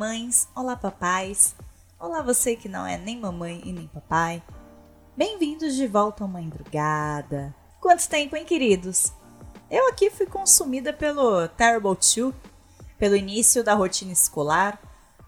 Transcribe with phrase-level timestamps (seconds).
[0.00, 1.54] mamães, olá papais,
[1.98, 4.42] olá você que não é nem mamãe e nem papai.
[5.14, 7.54] Bem-vindos de volta a uma madrugada.
[7.82, 9.12] Quanto tempo, hein, queridos?
[9.70, 12.34] Eu aqui fui consumida pelo Terrible 2,
[12.96, 14.80] pelo início da rotina escolar,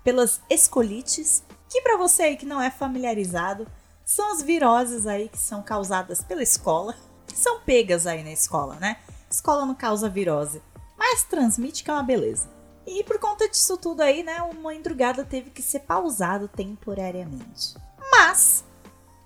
[0.02, 3.66] pelas escolites, que para você aí que não é familiarizado,
[4.06, 6.96] são as viroses aí que são causadas pela escola,
[7.34, 8.96] são pegas aí na escola, né?
[9.30, 10.62] Escola não causa virose,
[10.96, 12.61] mas transmite que é uma beleza.
[12.86, 17.74] E por conta disso tudo aí, né, o Mãe Drugada teve que ser pausado temporariamente.
[18.10, 18.64] Mas,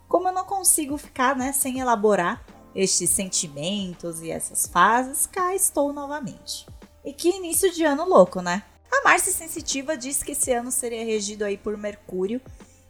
[0.09, 5.93] como eu não consigo ficar, né, sem elaborar estes sentimentos e essas fases, cá estou
[5.93, 6.67] novamente.
[7.05, 8.63] E que início de ano louco, né?
[8.93, 12.41] A Márcia Sensitiva disse que esse ano seria regido aí por Mercúrio,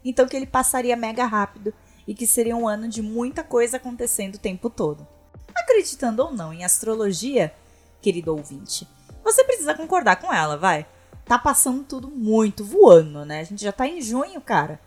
[0.04, 1.72] então que ele passaria mega rápido
[2.06, 5.06] e que seria um ano de muita coisa acontecendo o tempo todo.
[5.54, 7.54] Acreditando ou não em astrologia,
[8.00, 8.86] querido ouvinte,
[9.26, 10.86] você precisa concordar com ela, vai.
[11.24, 13.40] Tá passando tudo muito voando, né?
[13.40, 14.80] A gente já tá em junho, cara.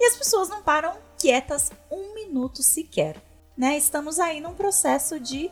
[0.00, 3.16] E as pessoas não param quietas um minuto sequer,
[3.56, 3.76] né?
[3.76, 5.50] Estamos aí num processo de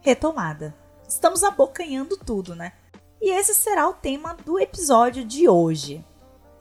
[0.00, 0.74] retomada.
[1.06, 2.72] Estamos abocanhando tudo, né?
[3.20, 6.02] E esse será o tema do episódio de hoje.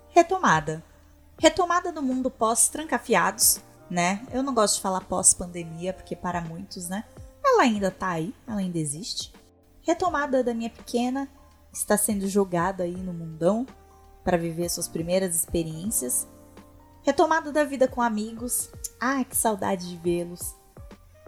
[0.10, 0.84] Retomada.
[1.40, 4.28] Retomada do mundo pós-trancafiados, né?
[4.34, 7.06] Eu não gosto de falar pós-pandemia, porque para muitos, né?
[7.44, 9.34] Ela ainda tá aí, ela ainda existe.
[9.92, 11.28] Retomada da minha pequena,
[11.70, 13.68] está sendo jogada aí no mundão
[14.24, 16.26] para viver suas primeiras experiências.
[17.02, 18.72] Retomada da vida com amigos.
[19.02, 20.56] Ah, que saudade de vê-los.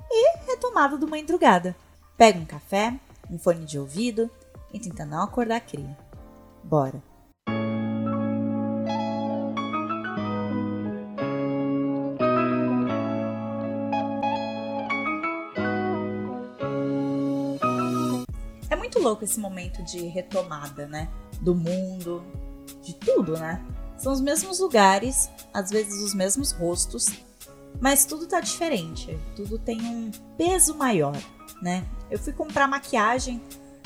[0.10, 1.76] E retomada do Mãe Drugada.
[2.16, 2.98] Pega um café,
[3.30, 4.32] um fone de ouvido
[4.72, 5.98] e tenta não acordar a cria.
[6.64, 7.04] Bora!
[19.04, 21.10] Louco esse momento de retomada, né?
[21.42, 22.24] Do mundo,
[22.82, 23.64] de tudo, né?
[23.98, 27.10] São os mesmos lugares, às vezes os mesmos rostos,
[27.80, 29.18] mas tudo tá diferente.
[29.36, 31.18] Tudo tem um peso maior,
[31.62, 31.86] né?
[32.10, 33.42] Eu fui comprar maquiagem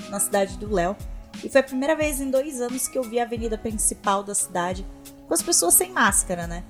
[0.09, 0.95] na cidade do Léo
[1.44, 4.33] e foi a primeira vez em dois anos que eu vi a avenida principal da
[4.33, 4.85] cidade
[5.27, 6.63] com as pessoas sem máscara, né?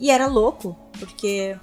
[0.00, 1.58] E era louco, porque,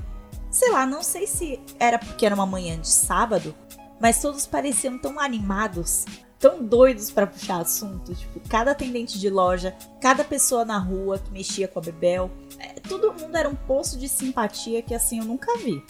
[0.52, 3.54] sei lá, não sei se era porque era uma manhã de sábado,
[4.00, 6.06] mas todos pareciam tão animados,
[6.40, 8.14] tão doidos para puxar assunto.
[8.14, 12.80] Tipo, cada atendente de loja, cada pessoa na rua que mexia com a Bebel, é,
[12.80, 15.84] todo mundo era um poço de simpatia que assim eu nunca vi.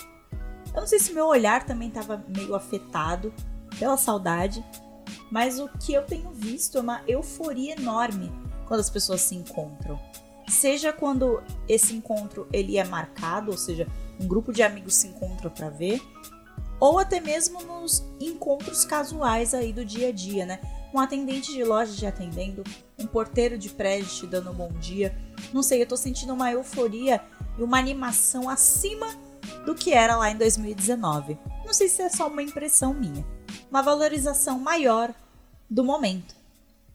[0.73, 3.33] Eu não sei se meu olhar também estava meio afetado
[3.79, 4.63] pela saudade,
[5.31, 8.31] mas o que eu tenho visto é uma euforia enorme
[8.67, 9.99] quando as pessoas se encontram.
[10.47, 13.87] Seja quando esse encontro ele é marcado, ou seja,
[14.19, 16.01] um grupo de amigos se encontra para ver,
[16.79, 20.59] ou até mesmo nos encontros casuais aí do dia a dia, né?
[20.93, 22.63] Um atendente de loja te atendendo,
[22.97, 25.15] um porteiro de prédio te dando um bom dia.
[25.53, 27.21] Não sei, eu tô sentindo uma euforia
[27.57, 29.07] e uma animação acima
[29.65, 31.37] do que era lá em 2019.
[31.65, 33.25] Não sei se é só uma impressão minha.
[33.69, 35.13] Uma valorização maior
[35.69, 36.35] do momento.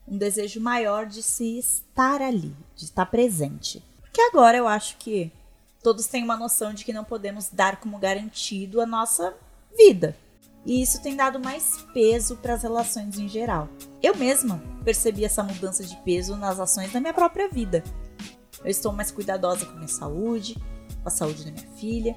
[0.09, 3.83] Um desejo maior de se estar ali, de estar presente.
[4.01, 5.31] Porque agora eu acho que
[5.83, 9.35] todos têm uma noção de que não podemos dar como garantido a nossa
[9.77, 10.17] vida.
[10.65, 13.69] E isso tem dado mais peso para as relações em geral.
[14.03, 17.83] Eu mesma percebi essa mudança de peso nas ações da minha própria vida.
[18.63, 20.55] Eu estou mais cuidadosa com a minha saúde,
[21.03, 22.17] com a saúde da minha filha.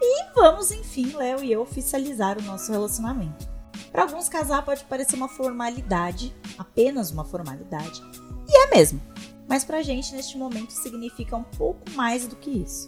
[0.00, 3.50] E vamos, enfim, Léo e eu oficializar o nosso relacionamento.
[3.90, 8.02] Para alguns, casar pode parecer uma formalidade, apenas uma formalidade,
[8.48, 9.00] e é mesmo.
[9.46, 12.86] Mas pra gente, neste momento, significa um pouco mais do que isso.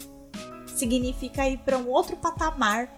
[0.66, 2.88] Significa ir para um outro patamar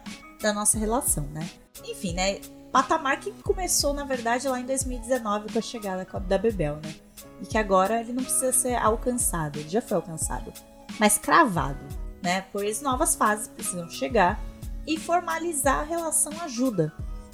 [0.41, 1.49] da nossa relação, né?
[1.85, 2.41] Enfim, né?
[2.73, 6.95] Patamar que começou, na verdade, lá em 2019 com a chegada da Bebel, né?
[7.41, 10.53] E que agora ele não precisa ser alcançado, ele já foi alcançado,
[10.99, 11.81] mas cravado,
[12.23, 12.45] né?
[12.53, 14.39] Pois novas fases precisam chegar
[14.87, 16.93] e formalizar a relação ajuda,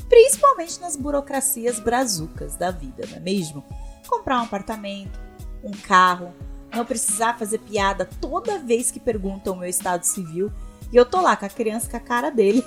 [0.08, 3.64] principalmente nas burocracias brazucas da vida, não é mesmo?
[4.08, 5.18] Comprar um apartamento,
[5.62, 6.32] um carro,
[6.74, 10.50] não precisar fazer piada toda vez que perguntam o meu estado civil
[10.92, 12.64] e eu tô lá com a criança com a cara dele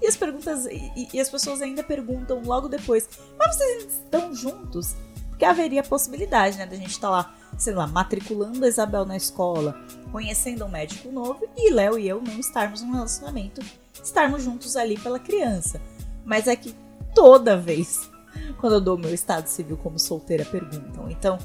[0.00, 0.66] e as perguntas.
[0.66, 3.08] E, e, as pessoas ainda perguntam logo depois:
[3.38, 4.96] Mas vocês estão juntos?
[5.28, 9.04] Porque haveria a possibilidade, né, da gente estar tá lá, sei lá, matriculando a Isabel
[9.04, 9.76] na escola,
[10.12, 13.60] conhecendo um médico novo e Léo e eu não estarmos num relacionamento,
[14.02, 15.80] estarmos juntos ali pela criança.
[16.24, 16.74] Mas é que
[17.14, 18.08] toda vez,
[18.60, 21.10] quando eu dou meu estado civil como solteira, perguntam.
[21.10, 21.36] Então,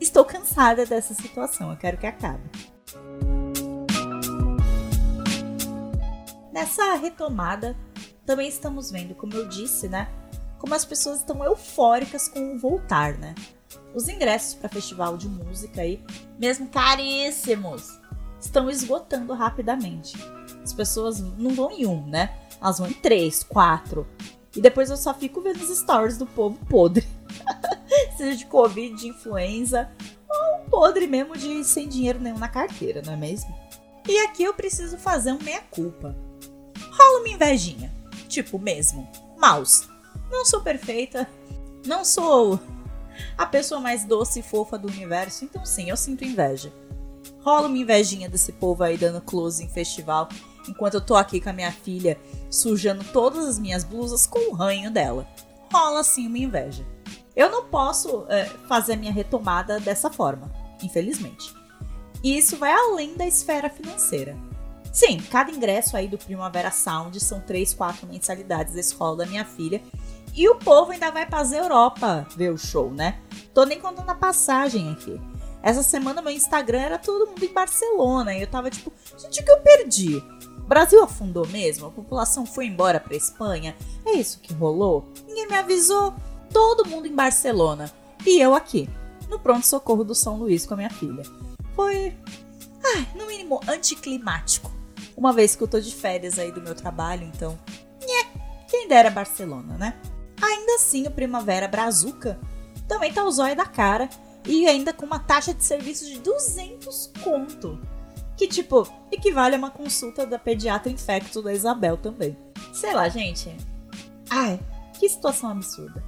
[0.00, 2.50] estou cansada dessa situação, eu quero que acabe.
[6.50, 7.76] Nessa retomada,
[8.24, 10.08] também estamos vendo, como eu disse, né?
[10.58, 13.34] Como as pessoas estão eufóricas com o voltar, né?
[13.94, 16.02] Os ingressos para festival de música aí,
[16.38, 18.00] mesmo caríssimos,
[18.40, 20.16] estão esgotando rapidamente.
[20.62, 22.36] As pessoas não vão em um, né?
[22.60, 24.06] Elas vão em três, quatro.
[24.56, 27.06] E depois eu só fico vendo os stories do povo podre.
[28.16, 29.90] Seja de Covid, de influenza,
[30.28, 33.54] ou podre mesmo de sem dinheiro nenhum na carteira, não é mesmo?
[34.08, 36.14] E aqui eu preciso fazer um meia-culpa.
[36.90, 37.93] Rola uma invejinha.
[38.34, 39.08] Tipo, mesmo.
[39.38, 39.86] Mouse.
[40.28, 41.28] Não sou perfeita.
[41.86, 42.58] Não sou
[43.38, 46.72] a pessoa mais doce e fofa do universo, então sim, eu sinto inveja.
[47.42, 50.28] Rola uma invejinha desse povo aí dando close em festival,
[50.68, 52.18] enquanto eu tô aqui com a minha filha
[52.50, 55.28] sujando todas as minhas blusas com o ranho dela.
[55.72, 56.84] Rola sim uma inveja.
[57.36, 60.50] Eu não posso é, fazer a minha retomada dessa forma,
[60.82, 61.54] infelizmente.
[62.20, 64.36] E isso vai além da esfera financeira.
[64.94, 69.44] Sim, cada ingresso aí do Primavera Sound são 3, 4 mensalidades da escola da minha
[69.44, 69.82] filha.
[70.32, 73.20] E o povo ainda vai pra Europa ver o show, né?
[73.52, 75.20] Tô nem contando a passagem aqui.
[75.60, 78.36] Essa semana meu Instagram era todo mundo em Barcelona.
[78.36, 80.16] E eu tava tipo, gente, o que eu perdi?
[80.58, 81.88] O Brasil afundou mesmo?
[81.88, 83.74] A população foi embora pra Espanha?
[84.06, 85.08] É isso que rolou?
[85.26, 86.14] Ninguém me avisou?
[86.52, 87.92] Todo mundo em Barcelona.
[88.24, 88.88] E eu aqui,
[89.28, 91.24] no pronto-socorro do São Luís com a minha filha.
[91.74, 92.16] Foi,
[92.94, 94.73] ai, no mínimo, anticlimático.
[95.16, 97.58] Uma vez que eu tô de férias aí do meu trabalho, então.
[98.00, 98.26] Nhé,
[98.68, 100.00] quem dera Barcelona, né?
[100.42, 102.38] Ainda assim, o Primavera Brazuca
[102.88, 104.08] também tá o zóio da cara
[104.46, 107.80] e ainda com uma taxa de serviço de 200 conto.
[108.36, 112.36] Que, tipo, equivale a uma consulta da pediatra infecto da Isabel também.
[112.72, 113.56] Sei lá, gente.
[114.28, 114.58] Ai,
[114.98, 116.02] que situação absurda.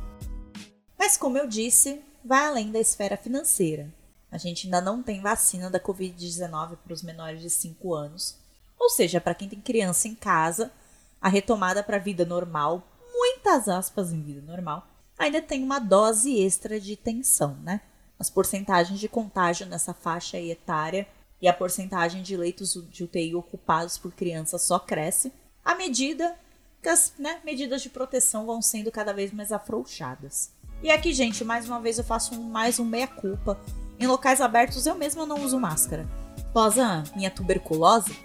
[0.99, 3.89] Mas, como eu disse, vai além da esfera financeira.
[4.31, 8.37] A gente ainda não tem vacina da Covid-19 para os menores de 5 anos.
[8.79, 10.73] Ou seja, para quem tem criança em casa,
[11.21, 14.87] a retomada para a vida normal, muitas aspas em vida normal,
[15.19, 17.81] ainda tem uma dose extra de tensão, né?
[18.19, 21.07] As porcentagens de contágio nessa faixa etária
[21.41, 25.33] e a porcentagem de leitos de UTI ocupados por crianças só cresce
[25.65, 26.37] à medida
[26.83, 30.53] que as né, medidas de proteção vão sendo cada vez mais afrouxadas.
[30.83, 33.59] E aqui, gente, mais uma vez eu faço um, mais um meia-culpa.
[33.99, 36.07] Em locais abertos eu mesma não uso máscara.
[36.39, 38.17] Após a minha tuberculose,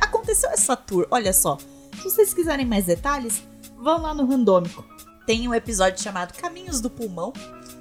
[0.00, 1.06] aconteceu essa tour.
[1.10, 1.58] Olha só,
[1.96, 3.42] se vocês quiserem mais detalhes,
[3.78, 4.84] vão lá no Randômico.
[5.26, 7.32] Tem um episódio chamado Caminhos do Pulmão,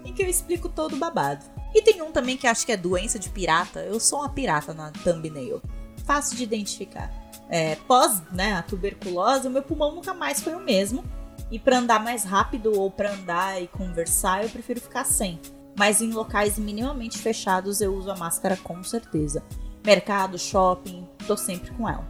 [0.06, 1.44] em que eu explico todo o babado.
[1.74, 3.80] E tem um também que acho que é doença de pirata.
[3.82, 5.62] Eu sou uma pirata na thumbnail.
[6.06, 7.12] Fácil de identificar.
[7.50, 11.04] É, pós né, a tuberculose, o meu pulmão nunca mais foi o mesmo.
[11.50, 15.40] E para andar mais rápido ou para andar e conversar, eu prefiro ficar sem.
[15.78, 19.44] Mas em locais minimamente fechados eu uso a máscara com certeza.
[19.84, 22.06] Mercado, shopping, tô sempre com ela.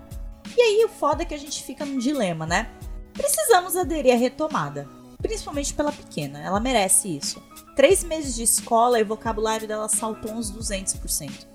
[0.58, 2.70] E aí o foda é que a gente fica num dilema, né?
[3.14, 4.88] Precisamos aderir à retomada
[5.22, 6.40] principalmente pela pequena.
[6.40, 7.42] Ela merece isso.
[7.76, 11.48] Três meses de escola e o vocabulário dela saltou uns 200%.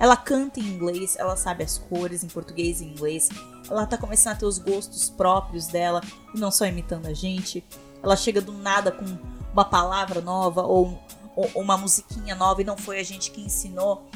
[0.00, 3.28] Ela canta em inglês, ela sabe as cores em português e inglês.
[3.68, 6.00] Ela tá começando a ter os gostos próprios dela
[6.34, 7.64] e não só imitando a gente.
[8.02, 9.04] Ela chega do nada com
[9.52, 10.98] uma palavra nova ou,
[11.34, 14.08] ou uma musiquinha nova e não foi a gente que ensinou.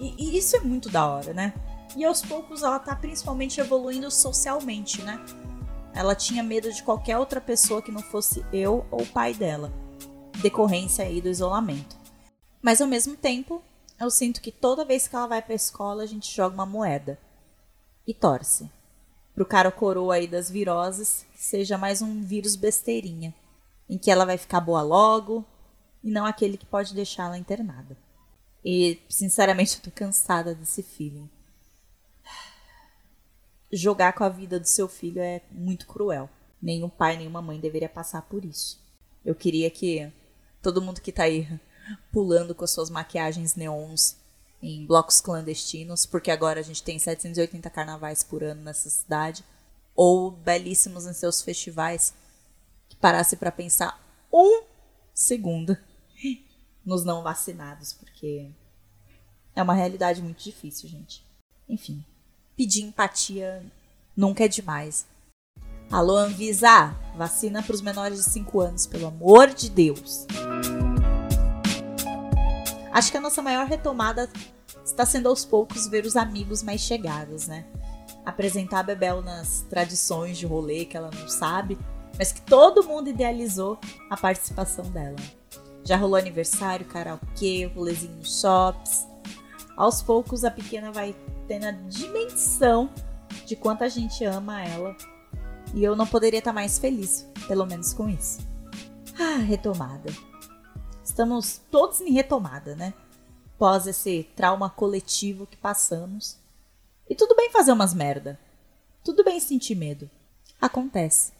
[0.00, 1.52] E, e isso é muito da hora, né?
[1.94, 5.22] E aos poucos ela tá principalmente evoluindo socialmente, né?
[5.94, 9.72] Ela tinha medo de qualquer outra pessoa que não fosse eu ou o pai dela,
[10.42, 11.96] decorrência aí do isolamento.
[12.60, 13.62] Mas ao mesmo tempo,
[13.98, 16.66] eu sinto que toda vez que ela vai para a escola, a gente joga uma
[16.66, 17.18] moeda
[18.06, 18.70] e torce.
[19.34, 23.34] Pro cara coroa aí das viroses, que seja mais um vírus besteirinha,
[23.88, 25.44] em que ela vai ficar boa logo
[26.02, 27.96] e não aquele que pode deixá-la internada.
[28.62, 31.30] E, sinceramente, eu tô cansada desse feeling
[33.76, 36.28] jogar com a vida do seu filho é muito cruel.
[36.60, 38.80] Nenhum pai, nenhuma mãe deveria passar por isso.
[39.24, 40.10] Eu queria que
[40.62, 41.48] todo mundo que tá aí
[42.12, 44.16] pulando com as suas maquiagens neons
[44.62, 49.44] em blocos clandestinos, porque agora a gente tem 780 carnavais por ano nessa cidade,
[49.94, 52.14] ou belíssimos em seus festivais,
[52.88, 54.00] que parasse para pensar
[54.32, 54.64] um
[55.14, 55.76] segundo
[56.84, 58.50] nos não vacinados, porque
[59.54, 61.24] é uma realidade muito difícil, gente.
[61.68, 62.04] Enfim,
[62.56, 63.62] pedir empatia
[64.16, 65.06] nunca é demais.
[65.90, 70.26] Alô, Anvisa, vacina para os menores de 5 anos, pelo amor de Deus.
[72.90, 74.28] Acho que a nossa maior retomada
[74.84, 77.66] está sendo aos poucos ver os amigos mais chegados, né?
[78.24, 81.78] Apresentar a Bebel nas tradições de rolê que ela não sabe,
[82.18, 83.78] mas que todo mundo idealizou
[84.10, 85.16] a participação dela.
[85.84, 89.06] Já rolou aniversário, karaokê, rolezinho nos shops.
[89.76, 91.14] Aos poucos a pequena vai
[91.46, 92.90] tendo a dimensão
[93.46, 94.96] de quanto a gente ama ela.
[95.74, 98.40] E eu não poderia estar mais feliz, pelo menos com isso.
[99.18, 100.10] Ah, retomada.
[101.02, 102.92] Estamos todos em retomada, né?
[103.58, 106.36] Pós esse trauma coletivo que passamos.
[107.08, 108.38] E tudo bem fazer umas merda.
[109.02, 110.10] Tudo bem sentir medo.
[110.60, 111.35] Acontece.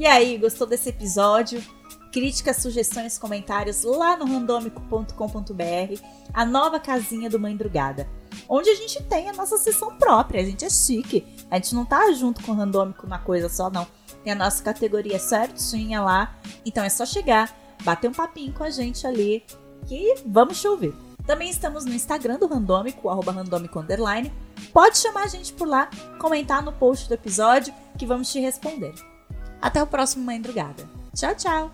[0.00, 1.62] E aí, gostou desse episódio?
[2.10, 6.02] Críticas, sugestões, comentários lá no randômico.com.br,
[6.32, 8.08] a nova casinha do Mãe Drugada,
[8.48, 11.84] onde a gente tem a nossa sessão própria, a gente é chique, a gente não
[11.84, 13.86] tá junto com o randômico na coisa só, não.
[14.24, 17.54] Tem a nossa categoria certinha lá, então é só chegar,
[17.84, 19.44] bater um papinho com a gente ali,
[19.86, 20.94] que vamos chover.
[21.26, 24.32] Também estamos no Instagram do Randômico, arroba randômico underline.
[24.72, 28.94] Pode chamar a gente por lá, comentar no post do episódio que vamos te responder.
[29.60, 30.88] Até o próximo Mãe Drugada.
[31.14, 31.72] Tchau, tchau!